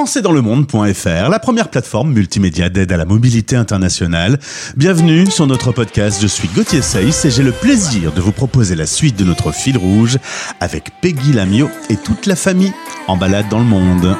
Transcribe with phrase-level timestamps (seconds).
[0.00, 4.38] françaisdanslemonde.fr, la première plateforme multimédia d'aide à la mobilité internationale.
[4.74, 6.22] Bienvenue sur notre podcast.
[6.22, 9.52] Je suis Gauthier Seyss et j'ai le plaisir de vous proposer la suite de notre
[9.52, 10.16] fil rouge
[10.58, 12.72] avec Peggy Lamio et toute la famille
[13.08, 14.16] en balade dans le monde.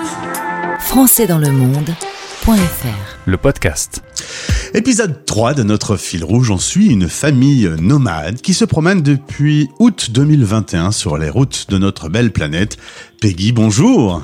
[0.80, 4.02] françaisdanslemonde.fr le podcast.
[4.74, 9.70] Épisode 3 de notre fil rouge, on suit une famille nomade qui se promène depuis
[9.78, 12.76] août 2021 sur les routes de notre belle planète.
[13.22, 14.22] Peggy, bonjour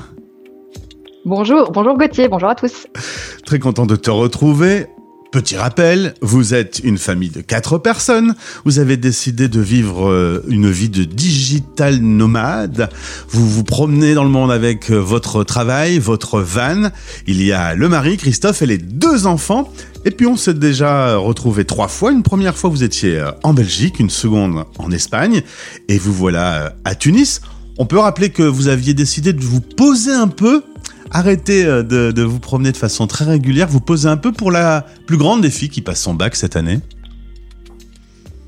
[1.27, 2.87] Bonjour, bonjour Gauthier, bonjour à tous.
[3.45, 4.85] Très content de te retrouver.
[5.29, 8.33] Petit rappel, vous êtes une famille de quatre personnes.
[8.63, 12.89] Vous avez décidé de vivre euh, une vie de digital nomade.
[13.27, 16.91] Vous vous promenez dans le monde avec euh, votre travail, votre van.
[17.27, 19.69] Il y a le mari, Christophe, et les deux enfants.
[20.05, 22.13] Et puis on s'est déjà retrouvé trois fois.
[22.13, 25.41] Une première fois, vous étiez euh, en Belgique, une seconde en Espagne,
[25.89, 27.41] et vous voilà à Tunis.
[27.79, 30.63] On peut rappeler que vous aviez décidé de vous poser un peu
[31.11, 34.85] arrêtez euh, de, vous promener de façon très régulière, vous posez un peu pour la
[35.05, 36.79] plus grande des filles qui passe son bac cette année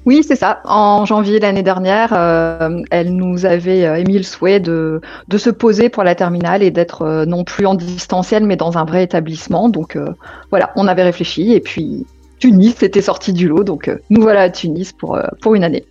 [0.05, 0.61] oui, c'est ça.
[0.65, 5.51] En janvier l'année dernière, euh, elle nous avait euh, émis le souhait de, de se
[5.51, 9.69] poser pour la terminale et d'être non plus en distanciel, mais dans un vrai établissement.
[9.69, 9.99] Donc
[10.49, 12.07] voilà, on avait réfléchi et puis
[12.39, 13.63] Tunis était sorti du lot.
[13.63, 15.85] Donc nous voilà à Tunis pour, pour une année.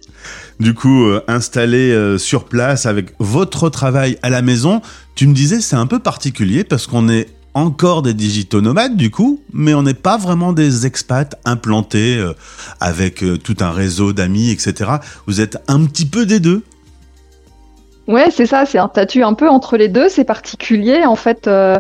[0.59, 4.83] Du coup, installé sur place avec votre travail à la maison,
[5.15, 9.11] tu me disais, c'est un peu particulier parce qu'on est encore des digitaux nomades du
[9.11, 12.35] coup, mais on n'est pas vraiment des expats implantés euh,
[12.81, 14.91] avec euh, tout un réseau d'amis, etc.
[15.27, 16.63] Vous êtes un petit peu des deux.
[18.07, 21.05] Ouais, c'est ça, c'est un statut un peu entre les deux, c'est particulier.
[21.05, 21.79] En fait, euh,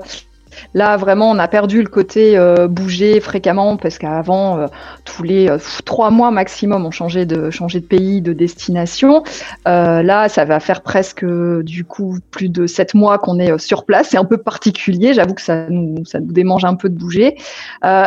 [0.75, 4.67] Là, vraiment, on a perdu le côté euh, bouger fréquemment parce qu'avant, euh,
[5.05, 9.23] tous les euh, trois mois maximum, on changeait de, de pays, de destination.
[9.65, 11.25] là, ça va faire presque,
[11.63, 14.09] du coup, plus de sept mois qu'on est sur place.
[14.11, 15.15] C'est un peu particulier.
[15.15, 17.37] J'avoue que ça nous, ça nous démange un peu de bouger.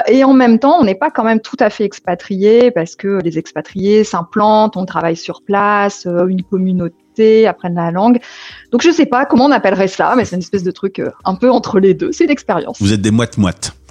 [0.07, 3.19] et en même temps, on n'est pas quand même tout à fait expatrié parce que
[3.23, 7.00] les expatriés s'implantent, on travaille sur place, une communauté
[7.47, 8.19] apprennent la langue.
[8.71, 11.09] Donc je sais pas comment on appellerait ça, mais c'est une espèce de truc euh,
[11.25, 12.11] un peu entre les deux.
[12.11, 12.77] C'est une expérience.
[12.79, 13.75] Vous êtes des moites-moites.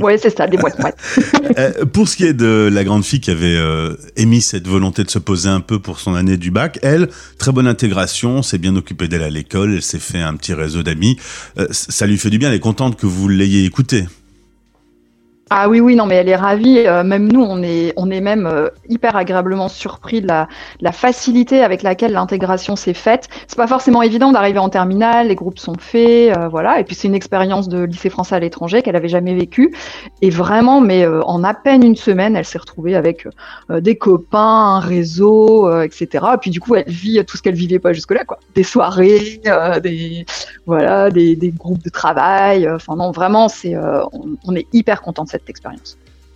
[0.00, 0.96] Oui, c'est ça, des moites-moites.
[1.58, 5.02] Euh, pour ce qui est de la grande fille qui avait euh, émis cette volonté
[5.02, 8.58] de se poser un peu pour son année du bac, elle, très bonne intégration, s'est
[8.58, 11.16] bien occupée d'elle à l'école, elle s'est fait un petit réseau d'amis.
[11.72, 14.04] ça lui fait du bien, elle est contente que vous l'ayez écoutée.
[15.50, 16.80] Ah oui, oui, non, mais elle est ravie.
[16.86, 20.46] Euh, même nous, on est, on est même euh, hyper agréablement surpris de la,
[20.92, 23.28] facilité avec laquelle l'intégration s'est faite.
[23.46, 26.80] C'est pas forcément évident d'arriver en terminale, les groupes sont faits, euh, voilà.
[26.80, 29.74] Et puis c'est une expérience de lycée français à l'étranger qu'elle avait jamais vécue.
[30.20, 33.26] Et vraiment, mais en à peine une semaine, elle s'est retrouvée avec
[33.70, 36.26] des copains, un réseau, etc.
[36.34, 38.38] Et puis du coup, elle vit tout ce qu'elle vivait pas jusque-là, quoi.
[38.54, 39.40] Des soirées,
[39.82, 40.26] des,
[40.66, 42.68] voilà, des, des, groupes de travail.
[42.70, 45.37] Enfin non, vraiment, c'est, on, on, est hyper content de cette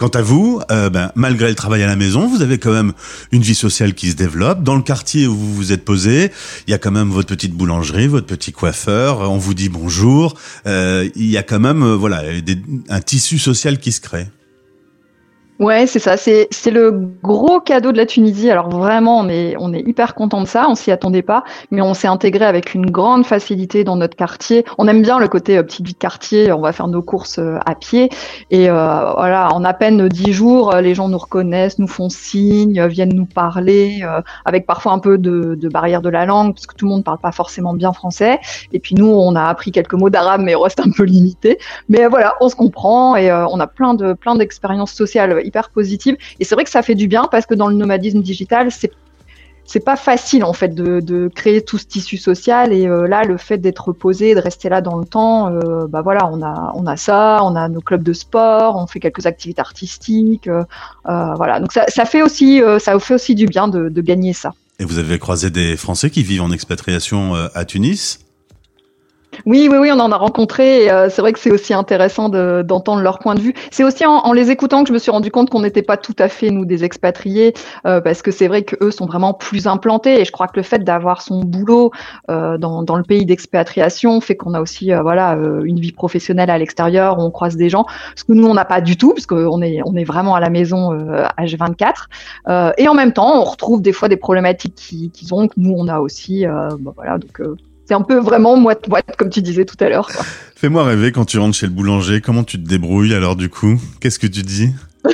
[0.02, 2.92] Quant à vous, euh, ben, malgré le travail à la maison, vous avez quand même
[3.30, 4.64] une vie sociale qui se développe.
[4.64, 6.32] Dans le quartier où vous vous êtes posé,
[6.66, 9.20] il y a quand même votre petite boulangerie, votre petit coiffeur.
[9.20, 10.36] On vous dit bonjour.
[10.66, 12.22] Euh, il y a quand même, euh, voilà,
[12.88, 14.26] un tissu social qui se crée.
[15.58, 16.16] Ouais, c'est ça.
[16.16, 16.90] C'est le
[17.22, 18.50] gros cadeau de la Tunisie.
[18.50, 20.66] Alors vraiment, on est on est hyper content de ça.
[20.68, 24.64] On s'y attendait pas, mais on s'est intégré avec une grande facilité dans notre quartier.
[24.78, 26.50] On aime bien le côté euh, petite vie de quartier.
[26.52, 28.08] On va faire nos courses euh, à pied
[28.50, 32.84] et euh, voilà, en à peine dix jours, les gens nous reconnaissent, nous font signe,
[32.86, 34.02] viennent nous parler,
[34.44, 37.18] avec parfois un peu de, barrière de la langue parce que tout le monde parle
[37.18, 38.40] pas forcément bien français.
[38.72, 41.58] Et puis nous, on a appris quelques mots d'arabe, mais on reste un peu limité.
[41.88, 46.16] Mais voilà, on se comprend et on a plein de plein d'expériences sociales hyper positive.
[46.40, 48.92] Et c'est vrai que ça fait du bien parce que dans le nomadisme digital, c'est
[49.64, 52.72] c'est pas facile en fait de, de, créer tout ce tissu social.
[52.72, 56.02] Et euh, là le fait d'être posé de rester là dans le temps euh, bah
[56.02, 59.26] voilà on a on a ça on a nos clubs de sport on fait quelques
[59.26, 60.64] activités artistiques euh,
[61.36, 61.60] voilà.
[61.60, 64.52] Donc ça, fait aussi ça fait aussi du bien de, gagner ça.
[64.80, 68.18] Et vous avez croisé des Français qui vivent en expatriation à Tunis
[69.46, 70.90] oui, oui, oui, on en a rencontré.
[70.90, 73.54] Euh, c'est vrai que c'est aussi intéressant d'entendre leur point de vue.
[73.70, 75.96] C'est aussi en, en, les écoutant que je me suis rendu compte qu'on n'était pas
[75.96, 77.54] tout à fait nous des expatriés,
[77.86, 80.20] euh, parce que c'est vrai qu'eux sont vraiment plus implantés.
[80.20, 81.90] Et je crois que le fait d'avoir son boulot
[82.30, 85.92] euh, dans, dans, le pays d'expatriation fait qu'on a aussi, euh, voilà, euh, une vie
[85.92, 87.86] professionnelle à l'extérieur, où on croise des gens,
[88.16, 90.40] ce que nous on n'a pas du tout, parce qu'on est, on est vraiment à
[90.40, 90.92] la maison
[91.38, 92.74] H24.
[92.76, 95.88] et en même temps, on retrouve des fois des problématiques qu'ils ont que nous on
[95.88, 96.46] a aussi.
[96.46, 97.40] Bah, voilà, donc
[97.84, 100.08] c'est un peu vraiment moite-moite, comme tu disais tout à l'heure.
[100.56, 102.20] Fais-moi rêver quand tu rentres chez le boulanger.
[102.20, 103.80] Comment tu te débrouilles alors du coup?
[104.00, 104.70] Qu'est-ce que tu dis?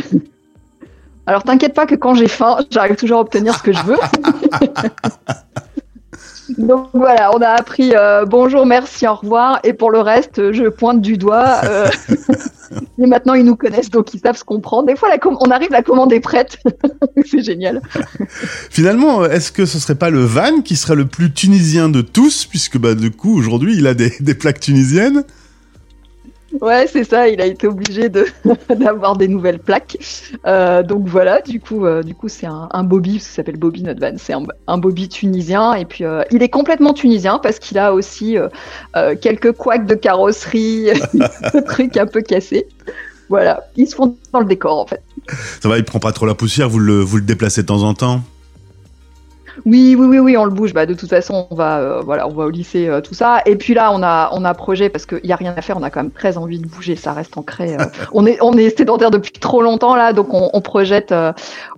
[1.27, 3.99] Alors t'inquiète pas que quand j'ai faim, j'arrive toujours à obtenir ce que je veux.
[6.57, 9.61] Donc voilà, on a appris euh, bonjour, merci, au revoir.
[9.65, 11.61] Et pour le reste, je pointe du doigt.
[11.65, 11.89] Euh,
[12.99, 14.83] et maintenant, ils nous connaissent, donc ils savent ce qu'on prend.
[14.83, 15.11] Des fois,
[15.41, 16.59] on arrive, la commande est prête.
[17.27, 17.83] c'est génial.
[18.71, 22.47] Finalement, est-ce que ce serait pas le van qui serait le plus tunisien de tous,
[22.47, 25.25] puisque bah, du coup, aujourd'hui, il a des plaques tunisiennes?
[26.61, 27.29] Ouais, c'est ça.
[27.29, 28.09] Il a été obligé
[28.71, 29.99] d'avoir des nouvelles plaques.
[30.47, 31.41] Euh, donc voilà.
[31.43, 34.01] Du coup, euh, c'est un, Bobby, ça s'appelle Bobby notre.
[34.19, 35.75] C'est un, Bobby tunisien.
[35.75, 38.37] Et puis, euh, il est complètement tunisien parce qu'il a aussi
[39.21, 40.91] quelques couacs de carrosserie,
[41.53, 42.67] des trucs un peu cassés.
[43.29, 43.65] Voilà.
[43.77, 45.03] Ils se font dans le décor en fait.
[45.61, 45.77] Ça va.
[45.77, 46.69] Il prend pas trop la poussière.
[46.69, 48.23] Vous le déplacez de temps en temps?
[49.65, 50.73] Oui, oui, oui, oui, on le bouge.
[50.75, 53.43] Bah, de toute façon, on va, euh, voilà, on va au lycée, euh, tout ça.
[53.47, 55.77] Et puis là, on a, on a projet parce qu'il y a rien à faire.
[55.77, 56.97] On a quand même très envie de bouger.
[56.97, 57.75] Ça reste ancré.
[57.75, 57.85] Euh.
[58.13, 61.15] on est, on est sédentaire depuis trop longtemps là, donc on, on projette,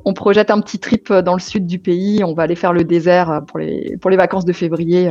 [0.05, 2.23] on projette un petit trip dans le sud du pays.
[2.25, 5.11] On va aller faire le désert pour les, pour les vacances de février.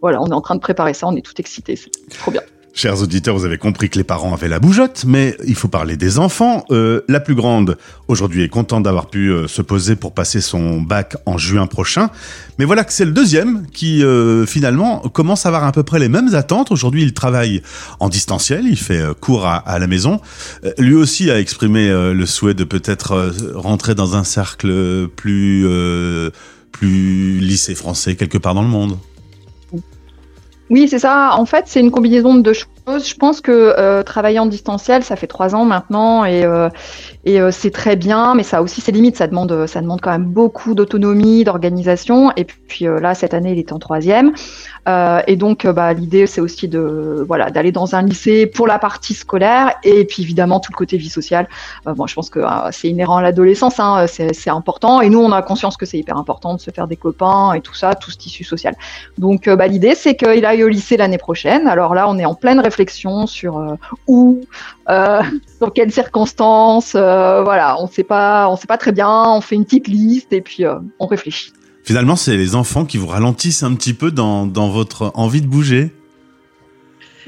[0.00, 1.06] voilà, on est en train de préparer ça.
[1.06, 1.76] On est tout excités.
[1.76, 2.42] C'est trop bien.
[2.72, 5.96] Chers auditeurs, vous avez compris que les parents avaient la bougeotte, mais il faut parler
[5.96, 6.64] des enfants.
[6.70, 7.76] Euh, la plus grande,
[8.06, 12.10] aujourd'hui, est contente d'avoir pu euh, se poser pour passer son bac en juin prochain.
[12.58, 15.98] Mais voilà que c'est le deuxième qui, euh, finalement, commence à avoir à peu près
[15.98, 16.70] les mêmes attentes.
[16.70, 17.60] Aujourd'hui, il travaille
[17.98, 20.20] en distanciel, il fait euh, cours à, à, la maison.
[20.64, 25.66] Euh, lui aussi a exprimé le souhait de peut-être rentrer dans un cercle plus,
[26.70, 28.96] plus lycée français quelque part dans le monde.
[30.70, 31.32] Oui, c'est ça.
[31.36, 33.08] En fait, c'est une combinaison de deux choses.
[33.08, 36.68] Je pense que euh, travailler en distanciel, ça fait trois ans maintenant et, euh,
[37.28, 39.16] euh, c'est très bien, mais ça a aussi ses limites.
[39.16, 42.32] Ça demande, ça demande quand même beaucoup d'autonomie, d'organisation.
[42.36, 44.32] Et puis là, cette année, il est en troisième.
[45.26, 49.14] et donc, bah, l'idée, c'est aussi de voilà d'aller dans un lycée pour la partie
[49.14, 51.48] scolaire et puis évidemment tout le côté vie sociale.
[51.84, 52.40] bon, je pense que
[52.70, 55.00] c'est inhérent à l'adolescence, hein, c'est important.
[55.00, 57.60] Et nous, on a conscience que c'est hyper important de se faire des copains et
[57.60, 58.74] tout ça, tout ce tissu social.
[59.18, 61.66] Donc, bah, l'idée, c'est qu'il au lycée l'année prochaine.
[61.66, 63.74] Alors là, on est en pleine réflexion sur euh,
[64.06, 64.40] où,
[64.88, 65.22] euh,
[65.60, 66.94] dans quelles circonstances.
[66.94, 69.08] Euh, voilà, on sait pas, on sait pas très bien.
[69.08, 70.64] On fait une petite liste et puis
[70.98, 71.52] on réfléchit.
[71.82, 75.46] Finalement, c'est les enfants qui vous ralentissent un petit peu dans, dans votre envie de
[75.46, 75.92] bouger.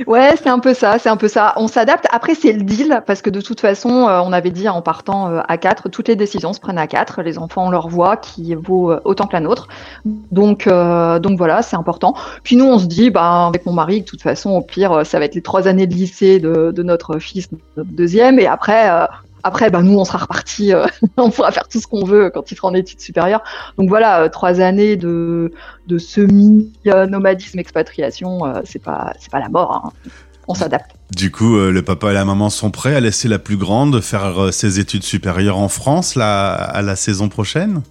[0.07, 1.53] Ouais, c'est un peu ça, c'est un peu ça.
[1.57, 2.07] On s'adapte.
[2.11, 5.29] Après, c'est le deal parce que de toute façon, euh, on avait dit en partant
[5.29, 7.23] euh, à quatre, toutes les décisions se prennent à quatre.
[7.23, 9.69] Les enfants ont leur voix qui vaut euh, autant que la nôtre.
[10.05, 12.15] Donc, donc voilà, c'est important.
[12.43, 15.19] Puis nous, on se dit, bah, avec mon mari, de toute façon, au pire, ça
[15.19, 19.07] va être les trois années de lycée de, de notre fils, notre deuxième, et après,
[19.44, 20.87] après, bah, nous, on sera reparti, euh,
[21.17, 23.43] on pourra faire tout ce qu'on veut quand il sera en études supérieures.
[23.79, 25.53] Donc voilà, euh, trois années de,
[25.87, 29.73] de semi-nomadisme expatriation, euh, c'est pas, c'est pas la mort.
[29.85, 30.11] Hein.
[30.49, 30.93] On s'adapte.
[31.15, 34.53] Du coup, le papa et la maman sont prêts à laisser la plus grande faire
[34.53, 37.83] ses études supérieures en France là, à la saison prochaine?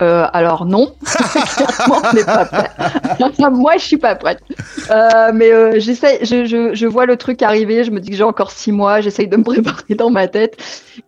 [0.00, 0.92] Euh, alors non,
[1.56, 2.70] clairement on n'est pas prêt.
[3.50, 4.40] Moi je suis pas prête.
[4.90, 7.82] Euh, mais euh, j'essaie, je, je, je, vois le truc arriver.
[7.82, 9.00] Je me dis que j'ai encore six mois.
[9.00, 10.56] J'essaye de me préparer dans ma tête.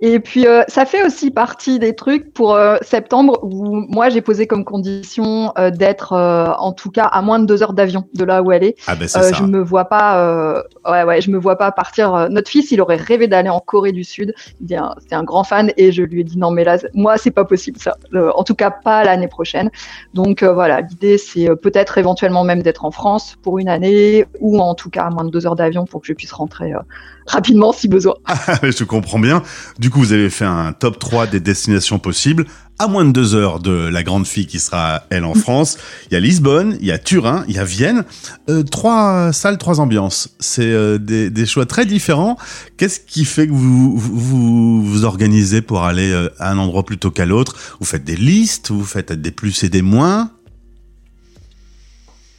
[0.00, 4.64] Et puis ça fait aussi partie des trucs pour septembre où moi j'ai posé comme
[4.64, 8.64] condition d'être en tout cas à moins de deux heures d'avion de là où elle
[8.64, 8.76] est.
[8.86, 9.32] Ah ben c'est ça.
[9.32, 10.62] Je me vois pas.
[10.88, 12.28] ouais ouais, je me vois pas partir.
[12.30, 14.32] Notre fils il aurait rêvé d'aller en Corée du Sud.
[14.68, 17.30] C'est un, un, grand fan et je lui ai dit non mais là moi c'est
[17.30, 17.96] pas possible ça.
[18.14, 19.70] en tout cas pas l'année prochaine.
[20.14, 24.26] Donc euh, voilà, l'idée c'est euh, peut-être éventuellement même d'être en France pour une année
[24.40, 26.72] ou en tout cas à moins de deux heures d'avion pour que je puisse rentrer
[26.72, 26.78] euh,
[27.26, 28.14] rapidement si besoin.
[28.62, 29.42] je comprends bien.
[29.78, 32.46] Du coup, vous avez fait un top 3 des destinations possibles
[32.80, 35.76] à moins de deux heures de la grande fille qui sera elle en France.
[36.10, 38.04] Il y a Lisbonne, il y a Turin, il y a Vienne.
[38.48, 40.30] Euh, trois salles, trois ambiances.
[40.40, 42.38] C'est euh, des, des, choix très différents.
[42.78, 47.10] Qu'est-ce qui fait que vous vous, vous organisez pour aller euh, à un endroit plutôt
[47.10, 47.54] qu'à l'autre?
[47.80, 50.30] Vous faites des listes, vous faites des plus et des moins?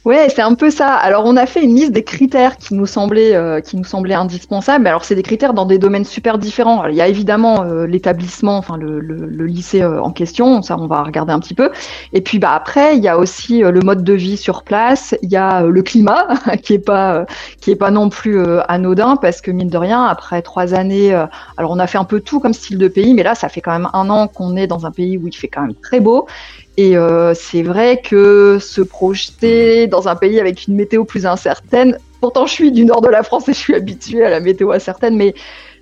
[0.04, 0.94] Ouais, c'est un peu ça.
[0.94, 4.16] Alors, on a fait une liste des critères qui nous semblaient, euh, qui nous semblaient
[4.16, 4.84] indispensables.
[4.88, 6.80] Alors, c'est des critères dans des domaines super différents.
[6.80, 10.60] Alors, il y a évidemment euh, l'établissement, enfin le, le, le lycée euh, en question.
[10.62, 11.70] Ça, on va regarder un petit peu.
[12.12, 15.14] Et puis, bah après, il y a aussi le mode de vie sur place.
[15.22, 16.26] Il y a le climat
[16.64, 17.24] qui est pas,
[17.60, 21.14] qui est pas non plus anodin parce que mine de rien, après trois années,
[21.56, 23.60] alors on a fait un peu tout comme style de pays, mais là, ça fait
[23.60, 26.00] quand même un an qu'on est dans un pays où il fait quand même très
[26.00, 26.26] beau.
[26.76, 31.98] Et euh, c'est vrai que se projeter dans un pays avec une météo plus incertaine,
[32.20, 34.72] pourtant je suis du nord de la France et je suis habituée à la météo
[34.72, 35.34] incertaine, mais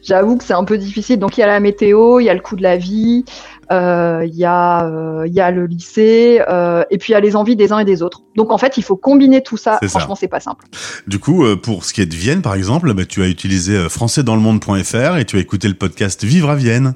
[0.02, 1.18] j'avoue que c'est un peu difficile.
[1.18, 3.24] Donc il y a la météo, il y a le coût de la vie,
[3.70, 7.16] euh, il, y a, euh, il y a le lycée, euh, et puis il y
[7.16, 8.22] a les envies des uns et des autres.
[8.36, 9.78] Donc en fait, il faut combiner tout ça.
[9.84, 10.64] Franchement, c'est pas simple.
[11.06, 13.88] Du coup, euh, pour ce qui est de Vienne, par exemple, bah, tu as utilisé
[13.88, 16.94] françaisdanslemonde.fr et tu as écouté le podcast Vivre à Vienne.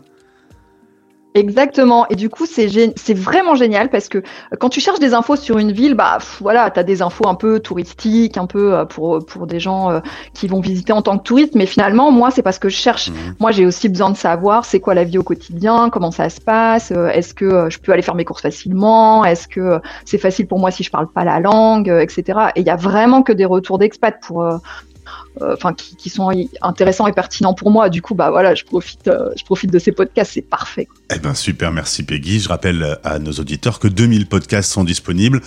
[1.37, 2.07] Exactement.
[2.11, 4.23] Et du coup, c'est c'est vraiment génial parce que euh,
[4.61, 7.35] quand tu cherches des infos sur une ville, bah voilà, tu as des infos un
[7.35, 9.99] peu touristiques, un peu euh, pour pour des gens euh,
[10.33, 13.11] qui vont visiter en tant que touristes, mais finalement, moi, c'est parce que je cherche.
[13.11, 13.15] Mmh.
[13.41, 16.41] Moi, j'ai aussi besoin de savoir c'est quoi la vie au quotidien, comment ça se
[16.41, 20.61] passe, est-ce que je peux aller faire mes courses facilement, est-ce que c'est facile pour
[20.61, 22.39] moi si je parle pas la langue, etc.
[22.55, 24.47] Et il y a vraiment que des retours d'expats pour
[25.43, 26.31] euh, enfin qui, sont
[26.63, 27.89] intéressants et pertinents pour moi.
[27.89, 30.89] Du coup, bah voilà, je profite, euh, je profite de ces podcasts, c'est parfait.
[31.15, 32.41] Eh ben super, merci Peggy.
[32.41, 35.41] Je rappelle à nos auditeurs que 2000 podcasts sont disponibles.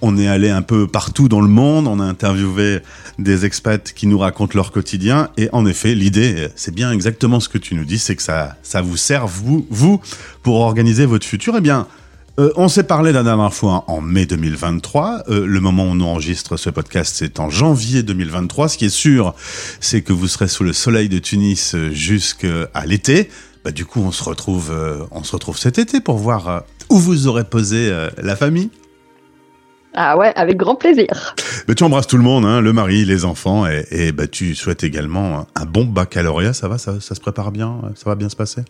[0.00, 2.80] On est allé un peu partout dans le monde, on a interviewé
[3.18, 7.48] des expats qui nous racontent leur quotidien et en effet, l'idée, c'est bien exactement ce
[7.48, 10.00] que tu nous dis, c'est que ça, ça vous sert vous, vous
[10.42, 11.54] pour organiser votre futur.
[11.56, 11.86] Eh bien,
[12.38, 15.24] euh, on s'est parlé la dernière fois en mai 2023.
[15.28, 18.70] Euh, le moment où on enregistre ce podcast, c'est en janvier 2023.
[18.70, 19.34] Ce qui est sûr,
[19.80, 23.28] c'est que vous serez sous le soleil de Tunis euh, jusqu'à l'été.
[23.64, 24.72] Bah, du coup, on se retrouve,
[25.12, 28.70] on se retrouve cet été pour voir où vous aurez posé la famille.
[29.94, 31.36] Ah ouais, avec grand plaisir.
[31.68, 34.82] Bah, tu embrasses tout le monde, hein, le mari, les enfants, et, bah, tu souhaites
[34.82, 36.54] également un bon baccalauréat.
[36.54, 38.62] Ça va, ça se prépare bien, ça va bien se passer?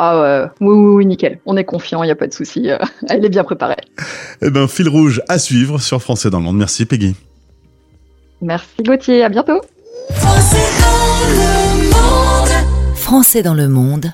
[0.00, 1.40] Ah ouais, oui, oui, oui, nickel.
[1.44, 2.70] On est confiant, il n'y a pas de souci.
[2.70, 2.78] Euh,
[3.08, 3.74] elle est bien préparée.
[4.40, 6.56] Eh ben, fil rouge à suivre sur Français dans le monde.
[6.56, 7.16] Merci Peggy.
[8.40, 9.60] Merci Gauthier, à bientôt.
[12.94, 14.12] Français dans le monde.